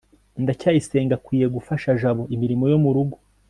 [0.43, 3.15] ndacyayisenga akwiye gufasha jabo imirimo yo murugo